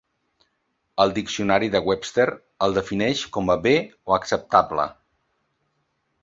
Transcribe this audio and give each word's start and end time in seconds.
El 1.03 1.11
Diccionari 1.17 1.69
de 1.75 1.81
Webster 1.89 2.25
el 2.69 2.73
defineix 2.79 3.21
com 3.37 3.53
a 3.55 3.57
"bé" 3.67 3.75
o 4.11 4.17
"acceptable". 4.19 4.89